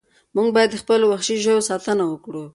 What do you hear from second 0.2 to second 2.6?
موږ باید د خپلو وحشي ژویو ساتنه وکړو.